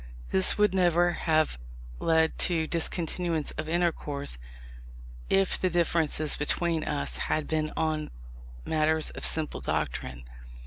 [0.31, 1.59] This would never have
[1.99, 4.39] led to discontinuance of intercourse,
[5.29, 8.09] if the differences between us had been on
[8.65, 10.23] matters of simple doctrine.